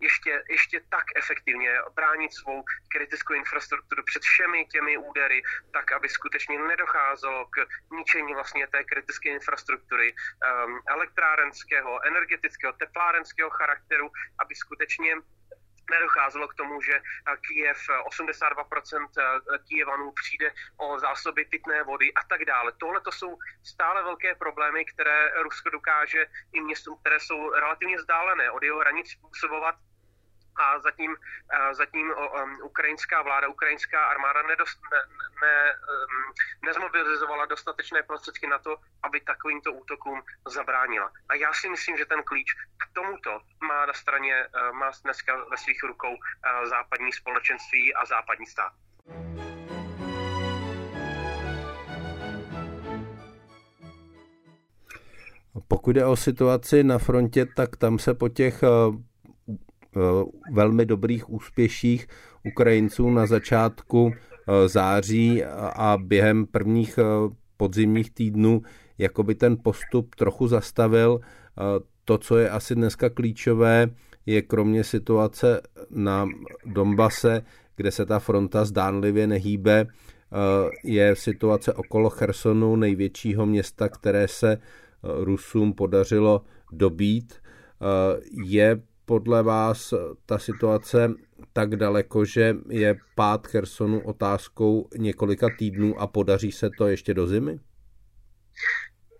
ještě, 0.00 0.42
ještě 0.48 0.80
tak 0.88 1.04
efektivně 1.16 1.70
bránit 1.94 2.32
svou 2.34 2.64
kritickou 2.88 3.34
infrastrukturu 3.34 4.02
před 4.02 4.22
všemi 4.22 4.66
těmi 4.66 4.98
údery, 4.98 5.42
tak 5.72 5.92
aby 5.92 6.08
skutečně 6.08 6.58
nedocházelo 6.58 7.46
k 7.46 7.66
ničení 7.92 8.34
vlastně 8.34 8.66
té 8.66 8.84
kritické 8.84 9.28
infrastruktury 9.28 10.12
um, 10.12 10.80
elektrárenského, 10.88 12.06
energetického, 12.06 12.72
teplárenského 12.72 13.50
charakteru, 13.50 14.10
aby 14.38 14.54
skutečně 14.66 15.14
nedocházelo 15.90 16.48
k 16.48 16.54
tomu, 16.54 16.82
že 16.82 17.00
Kijev, 17.46 17.78
82% 18.10 19.06
Kijevanů 19.68 20.12
přijde 20.12 20.50
o 20.76 20.98
zásoby 20.98 21.44
pitné 21.44 21.82
vody 21.82 22.14
a 22.14 22.22
tak 22.24 22.44
dále. 22.44 22.72
Tohle 22.78 23.00
to 23.00 23.12
jsou 23.12 23.38
stále 23.62 24.02
velké 24.02 24.34
problémy, 24.34 24.84
které 24.84 25.42
Rusko 25.42 25.70
dokáže 25.70 26.26
i 26.52 26.60
městům, 26.60 26.98
které 27.00 27.20
jsou 27.20 27.50
relativně 27.50 27.96
vzdálené 27.96 28.50
od 28.50 28.62
jeho 28.62 28.78
hranic 28.78 29.10
způsobovat 29.10 29.74
a 30.58 30.78
zatím, 30.78 31.16
zatím 31.72 32.14
ukrajinská 32.62 33.22
vláda, 33.22 33.48
ukrajinská 33.48 34.04
armáda 34.04 34.42
nedost, 34.42 34.78
ne, 34.92 34.98
ne, 35.42 35.74
nezmobilizovala 36.64 37.46
dostatečné 37.46 38.02
prostředky 38.02 38.46
na 38.46 38.58
to, 38.58 38.76
aby 39.02 39.20
takovýmto 39.20 39.72
útokům 39.72 40.22
zabránila. 40.48 41.10
A 41.28 41.34
já 41.34 41.52
si 41.52 41.68
myslím, 41.68 41.96
že 41.96 42.06
ten 42.06 42.22
klíč 42.22 42.52
k 42.54 42.84
tomuto 42.92 43.40
má 43.60 43.86
na 43.86 43.92
straně, 43.92 44.48
má 44.72 44.90
dneska 45.04 45.44
ve 45.50 45.56
svých 45.56 45.82
rukou 45.82 46.16
západní 46.64 47.12
společenství 47.12 47.94
a 47.94 48.04
západní 48.06 48.46
stát. 48.46 48.72
Pokud 55.68 55.92
jde 55.92 56.06
o 56.06 56.16
situaci 56.16 56.84
na 56.84 56.98
frontě, 56.98 57.46
tak 57.56 57.76
tam 57.76 57.98
se 57.98 58.14
po 58.14 58.28
těch 58.28 58.62
Eh, 58.62 58.68
velmi 60.52 60.86
dobrých 60.86 61.30
úspěších 61.30 62.06
Ukrajinců 62.44 63.10
na 63.10 63.26
začátku 63.26 64.12
eh, 64.14 64.68
září 64.68 65.44
a 65.76 65.98
během 66.02 66.46
prvních 66.46 66.98
eh, 66.98 67.04
podzimních 67.56 68.10
týdnů 68.10 68.62
jakoby 68.98 69.34
ten 69.34 69.56
postup 69.62 70.14
trochu 70.14 70.48
zastavil. 70.48 71.20
To, 72.04 72.18
co 72.18 72.38
je 72.38 72.50
asi 72.50 72.74
dneska 72.74 73.10
klíčové, 73.10 73.90
je 74.26 74.42
kromě 74.42 74.84
situace 74.84 75.60
na 75.90 76.28
Donbase, 76.66 77.42
kde 77.76 77.90
se 77.90 78.06
ta 78.06 78.18
fronta 78.18 78.64
zdánlivě 78.64 79.26
nehýbe, 79.26 79.86
je 80.84 81.16
situace 81.16 81.72
okolo 81.72 82.10
Chersonu, 82.10 82.76
největšího 82.76 83.46
města, 83.46 83.88
které 83.88 84.28
se 84.28 84.58
Rusům 85.02 85.72
podařilo 85.72 86.42
dobít. 86.72 87.34
Je 88.44 88.80
podle 89.06 89.42
vás 89.42 89.94
ta 90.26 90.38
situace 90.38 91.08
tak 91.52 91.76
daleko, 91.76 92.24
že 92.24 92.54
je 92.68 92.96
pád 93.14 93.46
Chersonu 93.46 94.06
otázkou 94.06 94.88
několika 94.96 95.46
týdnů 95.58 96.00
a 96.00 96.06
podaří 96.06 96.52
se 96.52 96.70
to 96.78 96.86
ještě 96.86 97.14
do 97.14 97.26
zimy? 97.26 97.60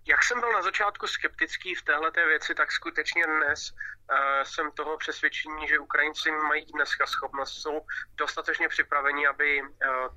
Jak 0.07 0.23
jsem 0.23 0.39
byl 0.39 0.51
na 0.51 0.61
začátku 0.61 1.07
skeptický 1.07 1.75
v 1.75 1.81
téhle 1.81 2.11
věci, 2.27 2.55
tak 2.55 2.71
skutečně 2.71 3.23
dnes 3.23 3.71
uh, 3.71 4.43
jsem 4.43 4.71
toho 4.71 4.97
přesvědčení, 4.97 5.67
že 5.67 5.79
Ukrajinci 5.79 6.31
mají 6.31 6.65
dneska 6.65 7.05
schopnost, 7.05 7.51
jsou 7.51 7.81
dostatečně 8.17 8.67
připraveni, 8.69 9.27
aby 9.27 9.61
uh, 9.61 9.67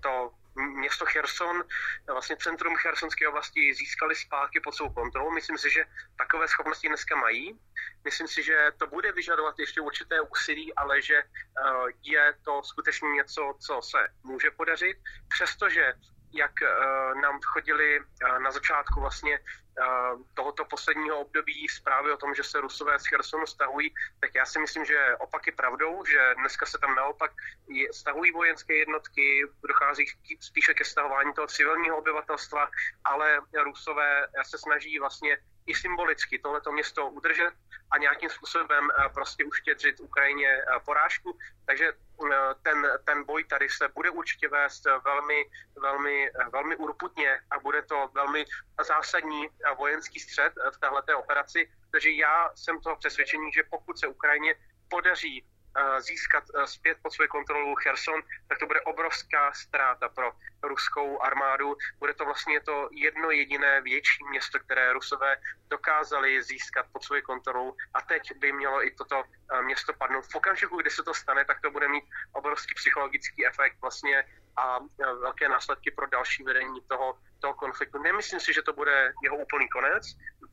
to 0.00 0.30
město 0.54 1.04
Cherson, 1.06 1.64
vlastně 2.12 2.36
centrum 2.36 2.76
Chersonské 2.76 3.28
oblasti 3.28 3.74
získali 3.74 4.14
zpátky 4.14 4.60
pod 4.60 4.74
svou 4.74 4.92
kontrolu. 4.92 5.30
Myslím 5.30 5.58
si, 5.58 5.70
že 5.70 5.84
takové 6.18 6.48
schopnosti 6.48 6.88
dneska 6.88 7.16
mají. 7.16 7.60
Myslím 8.04 8.28
si, 8.28 8.42
že 8.42 8.70
to 8.78 8.86
bude 8.86 9.12
vyžadovat 9.12 9.58
ještě 9.58 9.80
určité 9.80 10.20
úsilí, 10.20 10.74
ale 10.74 11.02
že 11.02 11.16
eh, 11.16 11.24
je 12.02 12.34
to 12.44 12.62
skutečně 12.62 13.08
něco, 13.08 13.54
co 13.66 13.80
se 13.82 14.08
může 14.24 14.50
podařit. 14.50 14.96
Přestože 15.28 15.92
jak 16.32 16.52
uh, 16.62 17.20
nám 17.20 17.40
chodili 17.44 18.00
na 18.42 18.50
začátku 18.50 19.00
vlastně 19.00 19.38
tohoto 20.34 20.64
posledního 20.64 21.20
období 21.20 21.68
zprávy 21.68 22.12
o 22.12 22.16
tom, 22.16 22.34
že 22.34 22.44
se 22.44 22.60
Rusové 22.60 22.98
z 22.98 23.06
Chersonu 23.06 23.46
stahují, 23.46 23.94
tak 24.20 24.34
já 24.34 24.46
si 24.46 24.58
myslím, 24.58 24.84
že 24.84 25.16
opak 25.18 25.46
je 25.46 25.52
pravdou, 25.52 26.04
že 26.04 26.34
dneska 26.38 26.66
se 26.66 26.78
tam 26.78 26.94
naopak 26.94 27.32
stahují 27.92 28.32
vojenské 28.32 28.74
jednotky, 28.74 29.46
dochází 29.68 30.04
spíše 30.40 30.74
ke 30.74 30.84
stahování 30.84 31.32
toho 31.32 31.46
civilního 31.46 31.96
obyvatelstva, 31.98 32.70
ale 33.04 33.40
Rusové 33.64 34.26
se 34.42 34.58
snaží 34.58 34.98
vlastně 34.98 35.38
i 35.66 35.74
symbolicky 35.74 36.38
tohleto 36.38 36.72
město 36.72 37.10
udržet 37.10 37.54
a 37.90 37.98
nějakým 37.98 38.30
způsobem 38.30 38.88
eh, 38.90 39.08
prostě 39.08 39.44
uštědřit 39.44 40.00
Ukrajině 40.00 40.48
eh, 40.48 40.80
porážku. 40.84 41.38
Takže 41.66 41.86
eh, 41.88 42.54
ten, 42.62 42.88
ten 43.04 43.24
boj 43.24 43.44
tady 43.44 43.68
se 43.68 43.88
bude 43.88 44.10
určitě 44.10 44.48
vést 44.48 44.84
velmi, 45.04 45.44
velmi, 45.76 46.30
velmi 46.52 46.76
urputně 46.76 47.40
a 47.50 47.58
bude 47.58 47.82
to 47.82 48.10
velmi 48.14 48.44
zásadní 48.82 49.48
vojenský 49.78 50.20
střed 50.20 50.52
v 50.74 50.78
této 50.80 51.18
operaci. 51.18 51.70
Takže 51.92 52.10
já 52.10 52.50
jsem 52.54 52.80
toho 52.80 52.96
přesvědčení, 52.96 53.52
že 53.52 53.62
pokud 53.70 53.98
se 53.98 54.06
Ukrajině 54.06 54.54
podaří 54.88 55.44
získat 55.98 56.44
zpět 56.64 56.98
pod 57.02 57.12
svou 57.12 57.26
kontrolu 57.26 57.74
Cherson, 57.74 58.22
tak 58.48 58.58
to 58.58 58.66
bude 58.66 58.80
obrovská 58.80 59.52
ztráta 59.52 60.08
pro 60.08 60.32
ruskou 60.62 61.22
armádu. 61.22 61.76
Bude 61.98 62.14
to 62.14 62.24
vlastně 62.24 62.60
to 62.60 62.88
jedno 62.92 63.30
jediné 63.30 63.80
větší 63.80 64.24
město, 64.30 64.58
které 64.58 64.92
Rusové 64.92 65.36
dokázali 65.68 66.42
získat 66.42 66.86
pod 66.92 67.04
svou 67.04 67.20
kontrolu 67.20 67.76
a 67.94 68.02
teď 68.02 68.22
by 68.36 68.52
mělo 68.52 68.86
i 68.86 68.90
toto 68.90 69.22
město 69.62 69.92
padnout. 69.92 70.24
V 70.26 70.34
okamžiku, 70.34 70.76
kdy 70.76 70.90
se 70.90 71.02
to 71.02 71.14
stane, 71.14 71.44
tak 71.44 71.60
to 71.60 71.70
bude 71.70 71.88
mít 71.88 72.04
obrovský 72.32 72.74
psychologický 72.74 73.46
efekt 73.46 73.76
vlastně 73.80 74.24
a 74.60 74.78
velké 75.20 75.48
následky 75.48 75.90
pro 75.90 76.06
další 76.06 76.42
vedení 76.42 76.80
toho, 76.88 77.18
toho 77.40 77.54
konfliktu. 77.54 77.98
Nemyslím 78.02 78.40
si, 78.40 78.52
že 78.52 78.62
to 78.62 78.72
bude 78.72 79.12
jeho 79.22 79.36
úplný 79.36 79.68
konec. 79.68 80.04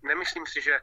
Nemyslím 0.03 0.45
si, 0.45 0.61
že 0.61 0.79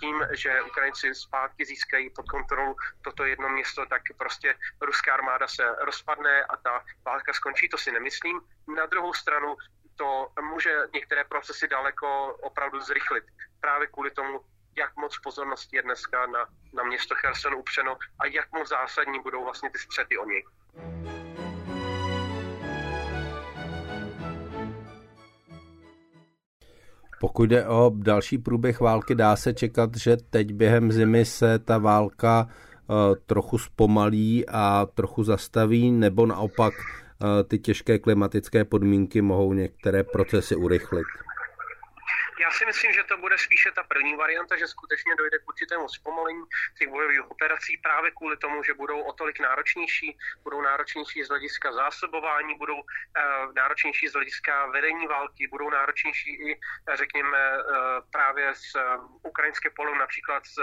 tím, 0.00 0.26
že 0.32 0.62
Ukrajinci 0.62 1.14
zpátky 1.14 1.64
získají 1.64 2.10
pod 2.10 2.28
kontrolu 2.28 2.76
toto 3.02 3.24
jedno 3.24 3.48
město, 3.48 3.86
tak 3.86 4.02
prostě 4.16 4.54
ruská 4.80 5.14
armáda 5.14 5.48
se 5.48 5.64
rozpadne 5.80 6.44
a 6.44 6.56
ta 6.56 6.84
válka 7.04 7.32
skončí. 7.32 7.68
To 7.68 7.78
si 7.78 7.92
nemyslím. 7.92 8.40
Na 8.76 8.86
druhou 8.86 9.14
stranu 9.14 9.56
to 9.96 10.28
může 10.40 10.78
některé 10.94 11.24
procesy 11.24 11.68
daleko 11.68 12.36
opravdu 12.42 12.80
zrychlit. 12.80 13.24
Právě 13.60 13.86
kvůli 13.86 14.10
tomu, 14.10 14.40
jak 14.76 14.96
moc 14.96 15.18
pozornosti 15.18 15.76
je 15.76 15.82
dneska 15.82 16.26
na, 16.26 16.46
na 16.74 16.82
město 16.82 17.14
Cherson 17.14 17.54
upřeno 17.54 17.98
a 18.20 18.26
jak 18.26 18.52
moc 18.52 18.68
zásadní 18.68 19.22
budou 19.22 19.44
vlastně 19.44 19.70
ty 19.70 19.78
střety 19.78 20.18
o 20.18 20.24
něj. 20.24 20.44
Pokud 27.20 27.44
jde 27.50 27.66
o 27.66 27.92
další 27.94 28.38
průběh 28.38 28.80
války, 28.80 29.14
dá 29.14 29.36
se 29.36 29.54
čekat, 29.54 29.96
že 29.96 30.16
teď 30.30 30.52
během 30.52 30.92
zimy 30.92 31.24
se 31.24 31.58
ta 31.58 31.78
válka 31.78 32.48
uh, 32.86 32.96
trochu 33.26 33.58
zpomalí 33.58 34.44
a 34.48 34.86
trochu 34.94 35.24
zastaví, 35.24 35.90
nebo 35.90 36.26
naopak 36.26 36.72
uh, 36.74 37.28
ty 37.48 37.58
těžké 37.58 37.98
klimatické 37.98 38.64
podmínky 38.64 39.22
mohou 39.22 39.52
některé 39.52 40.04
procesy 40.04 40.56
urychlit? 40.56 41.06
Já 42.40 42.50
si 42.50 42.66
myslím, 42.66 42.92
že 42.92 43.04
to 43.04 43.16
bude 43.16 43.38
spíše 43.38 43.72
ta 43.72 43.82
první 43.82 44.16
varianta, 44.16 44.56
že 44.56 44.66
skutečně 44.66 45.14
dojde 45.16 45.38
k 45.38 45.48
určitému 45.48 45.88
zpomalení 45.88 46.44
těch 46.78 46.88
bojových 46.88 47.30
operací 47.30 47.76
právě 47.76 48.10
kvůli 48.10 48.36
tomu, 48.36 48.62
že 48.62 48.74
budou 48.74 49.00
o 49.00 49.12
tolik 49.12 49.40
náročnější, 49.40 50.18
budou 50.42 50.60
náročnější 50.60 51.24
z 51.24 51.28
hlediska 51.28 51.72
zásobování, 51.72 52.54
budou 52.54 52.78
uh, 52.80 53.54
náročnější 53.54 54.08
z 54.08 54.12
hlediska 54.12 54.66
vedení 54.66 55.06
války, 55.06 55.48
budou 55.48 55.70
náročnější 55.70 56.30
i, 56.30 56.60
řekněme, 56.94 57.58
uh, 57.58 57.64
právě 58.12 58.54
z 58.54 58.74
uh, 58.74 58.82
ukrajinské 59.22 59.70
polu, 59.70 59.94
například 59.94 60.46
z, 60.46 60.54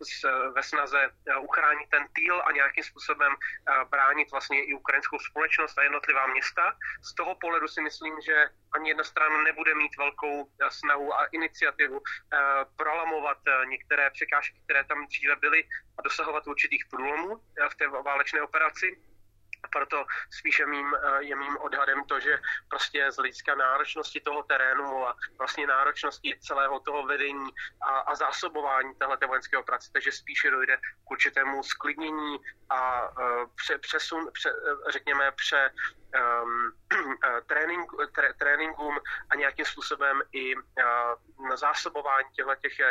z, 0.00 0.24
ve 0.54 0.62
snaze 0.62 1.08
uh, 1.08 1.44
uchránit 1.44 1.90
ten 1.90 2.06
týl 2.12 2.42
a 2.46 2.52
nějakým 2.52 2.84
způsobem 2.84 3.32
uh, 3.32 3.90
bránit 3.90 4.30
vlastně 4.30 4.64
i 4.64 4.74
ukrajinskou 4.74 5.18
společnost 5.18 5.78
a 5.78 5.82
jednotlivá 5.82 6.26
města. 6.26 6.76
Z 7.02 7.14
toho 7.14 7.34
pohledu 7.34 7.68
si 7.68 7.80
myslím, 7.82 8.14
že 8.20 8.46
ani 8.72 8.88
jedna 8.90 9.04
strana 9.04 9.42
nebude 9.42 9.74
mít 9.74 9.96
velkou 9.96 10.50
snahu 10.68 11.14
a 11.14 11.23
iniciativu 11.32 12.02
eh, 12.02 12.38
prolamovat 12.76 13.38
eh, 13.46 13.66
některé 13.66 14.10
překážky, 14.10 14.60
které 14.64 14.84
tam 14.84 15.06
dříve 15.06 15.36
byly 15.36 15.64
a 15.98 16.02
dosahovat 16.02 16.46
určitých 16.46 16.84
průlomů 16.90 17.36
eh, 17.36 17.68
v 17.68 17.74
té 17.74 17.88
válečné 17.88 18.42
operaci. 18.42 19.00
Proto 19.72 20.04
spíše 20.30 20.66
mým, 20.66 20.86
je 21.18 21.36
mým 21.36 21.56
odhadem 21.56 22.04
to, 22.04 22.20
že 22.20 22.38
prostě 22.68 23.12
z 23.12 23.16
hlediska 23.16 23.54
náročnosti 23.54 24.20
toho 24.20 24.42
terénu 24.42 25.08
a 25.08 25.16
vlastně 25.38 25.66
náročnosti 25.66 26.38
celého 26.40 26.80
toho 26.80 27.06
vedení 27.06 27.50
a, 27.82 27.98
a 27.98 28.14
zásobování 28.14 28.94
téhle 28.94 29.16
vojenské 29.26 29.56
operace, 29.58 29.90
takže 29.92 30.12
spíše 30.12 30.50
dojde 30.50 30.76
k 30.76 31.10
určitému 31.10 31.62
sklidnění 31.62 32.38
a 32.70 33.08
pře, 33.56 33.78
přesun, 33.78 34.30
pře, 34.32 34.52
řekněme, 34.90 35.32
pře, 35.32 35.70
um, 36.14 36.72
trénink, 37.46 37.92
tré, 38.14 38.34
tréninkům 38.34 39.00
a 39.30 39.34
nějakým 39.34 39.64
způsobem 39.64 40.22
i 40.32 40.56
uh, 40.56 40.62
zásobování 41.54 42.28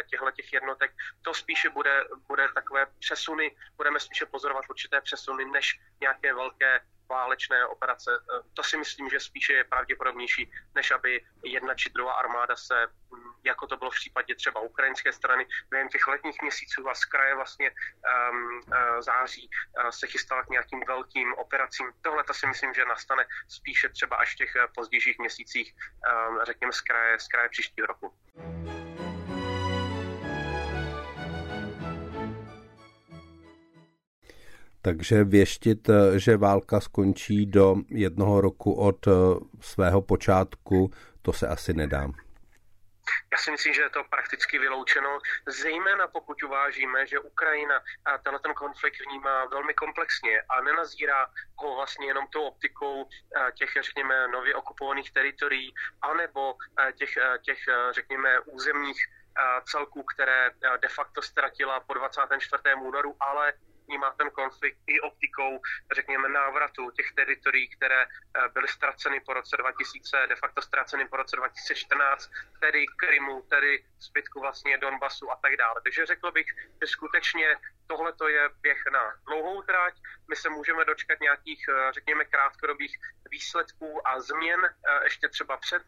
těchto 0.09 0.31
těch 0.31 0.53
jednotek. 0.53 0.91
To 1.21 1.33
spíše 1.33 1.69
bude, 1.69 2.03
bude 2.27 2.47
takové 2.53 2.85
přesuny, 2.99 3.55
budeme 3.77 3.99
spíše 3.99 4.25
pozorovat 4.25 4.65
určité 4.69 5.01
přesuny, 5.01 5.45
než 5.45 5.79
nějaké 6.01 6.33
velké 6.33 6.81
válečné 7.09 7.65
operace. 7.65 8.11
To 8.53 8.63
si 8.63 8.77
myslím, 8.77 9.09
že 9.09 9.19
spíše 9.19 9.53
je 9.53 9.63
pravděpodobnější, 9.63 10.51
než 10.75 10.91
aby 10.91 11.25
jedna 11.43 11.75
či 11.75 11.89
druhá 11.89 12.13
armáda 12.13 12.55
se, 12.55 12.87
jako 13.43 13.67
to 13.67 13.77
bylo 13.77 13.91
v 13.91 13.95
případě 13.95 14.35
třeba 14.35 14.62
ukrajinské 14.62 15.13
strany, 15.13 15.45
během 15.69 15.89
těch 15.89 16.07
letních 16.07 16.41
měsíců 16.41 16.89
a 16.89 16.95
z 16.95 17.05
kraje 17.05 17.35
vlastně 17.35 17.69
um, 17.69 18.62
září 19.01 19.50
uh, 19.50 19.89
se 19.89 20.07
chystala 20.07 20.43
k 20.43 20.50
nějakým 20.50 20.81
velkým 20.88 21.33
operacím. 21.33 21.88
Tohle 22.01 22.23
to 22.23 22.33
si 22.33 22.47
myslím, 22.47 22.73
že 22.73 22.85
nastane 22.85 23.25
spíše 23.47 23.89
třeba 23.89 24.15
až 24.15 24.33
v 24.33 24.38
těch 24.38 24.55
eh, 24.55 24.67
pozdějších 24.75 25.19
měsících, 25.19 25.73
um, 25.73 26.39
řekněme 26.45 26.73
z 26.73 26.81
kraje, 26.81 27.19
z 27.19 27.27
kraje 27.27 27.50
příštího 27.50 27.88
roku. 27.88 28.13
Takže 34.81 35.23
věštit, 35.23 35.89
že 36.15 36.38
válka 36.38 36.79
skončí 36.79 37.45
do 37.45 37.75
jednoho 37.89 38.41
roku 38.41 38.73
od 38.73 39.07
svého 39.62 40.01
počátku, 40.01 40.91
to 41.21 41.33
se 41.33 41.47
asi 41.47 41.73
nedá. 41.73 42.07
Já 43.31 43.38
si 43.38 43.51
myslím, 43.51 43.74
že 43.74 43.81
je 43.81 43.89
to 43.89 44.03
prakticky 44.03 44.60
vyloučeno, 44.60 45.19
zejména 45.48 46.07
pokud 46.07 46.43
uvážíme, 46.43 47.07
že 47.07 47.19
Ukrajina 47.19 47.83
tenhle 48.24 48.39
ten 48.39 48.53
konflikt 48.53 49.05
vnímá 49.05 49.45
velmi 49.45 49.74
komplexně 49.74 50.41
a 50.41 50.62
nenazírá 50.62 51.27
ho 51.57 51.75
vlastně 51.75 52.07
jenom 52.07 52.27
tou 52.27 52.43
optikou 52.43 53.05
eh, 53.10 53.51
těch, 53.51 53.69
řekněme, 53.81 54.27
nově 54.27 54.55
okupovaných 54.55 55.12
teritorií, 55.12 55.74
anebo 56.01 56.55
těch, 56.95 57.10
těch 57.41 57.60
řekněme, 57.91 58.39
územních 58.39 58.98
celků, 59.65 60.03
které 60.03 60.51
de 60.81 60.88
facto 60.88 61.22
ztratila 61.22 61.79
po 61.79 61.93
24. 61.93 62.63
únoru, 62.81 63.15
ale 63.19 63.53
vnímá 63.93 64.12
ten 64.17 64.29
konflikt 64.29 64.77
i 64.88 65.00
optikou, 65.01 65.62
řekněme, 65.95 66.29
návratu 66.29 66.91
těch 66.91 67.12
teritorií, 67.15 67.69
které 67.69 68.01
eh, 68.03 68.50
byly 68.53 68.67
ztraceny 68.67 69.19
po 69.19 69.33
roce 69.33 69.57
2000, 69.57 70.27
de 70.27 70.35
facto 70.35 70.62
ztraceny 70.62 71.07
po 71.07 71.17
roce 71.17 71.35
2014, 71.35 72.31
tedy 72.59 72.85
Krymu, 72.97 73.41
tedy 73.41 73.85
zbytku 73.99 74.39
vlastně 74.39 74.77
Donbasu 74.77 75.32
a 75.32 75.36
tak 75.36 75.58
dále. 75.58 75.82
Takže 75.84 76.06
řekl 76.06 76.32
bych, 76.32 76.47
že 76.82 76.88
skutečně 76.88 77.56
tohle 77.88 78.13
to 78.13 78.27
je 78.27 78.49
běh 78.62 78.84
na 78.91 79.13
dlouhou 79.25 79.62
trať. 79.62 79.93
My 80.29 80.36
se 80.36 80.49
můžeme 80.49 80.86
dočkat 80.86 81.19
nějakých, 81.19 81.65
eh, 81.69 81.91
řekněme, 81.93 82.25
krátkodobých 82.25 82.97
výsledků 83.29 84.08
a 84.08 84.21
změn 84.21 84.62
eh, 84.65 85.03
ještě 85.03 85.29
třeba 85.29 85.58
před 85.58 85.84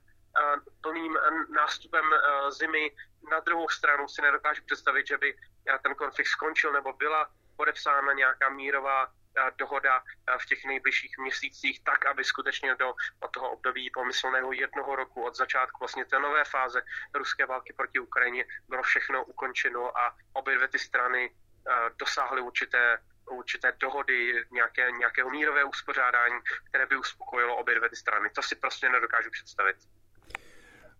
plným 0.81 1.17
nástupem 1.55 2.03
zimy. 2.49 2.91
Na 3.31 3.39
druhou 3.39 3.69
stranu 3.69 4.07
si 4.07 4.21
nedokážu 4.21 4.61
představit, 4.65 5.07
že 5.07 5.17
by 5.17 5.37
ten 5.83 5.95
konflikt 5.95 6.27
skončil 6.27 6.73
nebo 6.73 6.93
byla 6.93 7.29
podepsána 7.57 8.13
nějaká 8.13 8.49
mírová 8.49 9.07
eh, 9.07 9.51
dohoda 9.57 10.03
eh, 10.03 10.37
v 10.37 10.45
těch 10.45 10.65
nejbližších 10.65 11.17
měsících, 11.17 11.83
tak, 11.83 12.05
aby 12.05 12.23
skutečně 12.23 12.75
do, 12.75 12.93
od 13.19 13.31
toho 13.31 13.51
období 13.51 13.89
pomyslného 13.89 14.51
jednoho 14.51 14.95
roku 14.95 15.23
od 15.23 15.35
začátku 15.35 15.79
vlastně 15.79 16.05
té 16.05 16.19
nové 16.19 16.43
fáze 16.45 16.81
ruské 17.13 17.45
války 17.45 17.73
proti 17.73 17.99
Ukrajině 17.99 18.45
bylo 18.69 18.83
všechno 18.83 19.23
ukončeno 19.23 19.97
a 19.97 20.15
obě 20.33 20.55
dvě 20.55 20.67
ty 20.67 20.79
strany 20.79 21.31
eh, 21.31 21.89
dosáhly 21.99 22.41
určité 22.41 22.99
určité 23.29 23.73
dohody, 23.79 24.45
nějaké, 24.51 24.91
nějakého 24.91 25.29
mírové 25.29 25.63
uspořádání, 25.63 26.35
které 26.69 26.85
by 26.85 26.97
uspokojilo 26.97 27.55
obě 27.55 27.75
dvě 27.75 27.89
ty 27.89 27.95
strany. 27.95 28.29
To 28.29 28.41
si 28.41 28.55
prostě 28.55 28.89
nedokážu 28.89 29.29
představit. 29.31 29.75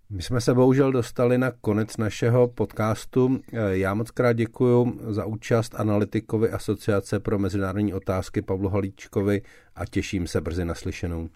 My 0.09 0.21
jsme 0.21 0.41
se 0.41 0.53
bohužel 0.53 0.91
dostali 0.91 1.37
na 1.37 1.51
konec 1.51 1.97
našeho 1.97 2.47
podcastu. 2.47 3.39
Já 3.71 3.93
moc 3.93 4.11
krát 4.11 4.33
děkuji 4.33 4.99
za 5.07 5.25
účast 5.25 5.75
analytikovi 5.75 6.51
Asociace 6.51 7.19
pro 7.19 7.39
mezinárodní 7.39 7.93
otázky 7.93 8.41
Pavlu 8.41 8.69
Halíčkovi 8.69 9.41
a 9.75 9.85
těším 9.85 10.27
se 10.27 10.41
brzy 10.41 10.65
naslyšenou. 10.65 11.29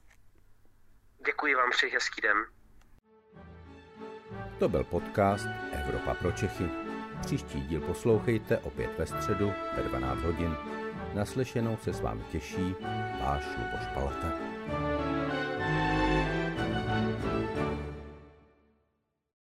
Děkuji 1.26 1.56
vám, 1.56 1.70
přeji 1.72 1.92
hezký 1.94 2.22
den. 2.22 2.38
To 4.60 4.70
byl 4.70 4.84
podcast 4.84 5.48
Evropa 5.72 6.14
pro 6.14 6.32
Čechy. 6.32 6.66
Příští 7.22 7.62
díl 7.62 7.82
poslouchejte 7.82 8.58
opět 8.58 8.90
ve 8.98 9.06
středu 9.06 9.52
ve 9.78 9.84
12 9.84 10.22
hodin. 10.22 10.56
Naslyšenou 11.14 11.78
se 11.78 11.94
s 11.94 12.02
vámi 12.02 12.22
těší 12.32 12.76
váš 13.22 13.46
Luboš 13.58 13.88
Palata. 13.94 14.32